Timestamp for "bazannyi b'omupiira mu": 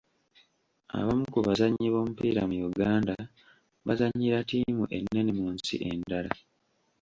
1.47-2.57